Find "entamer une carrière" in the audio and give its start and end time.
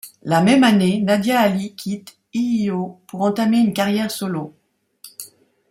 3.21-4.09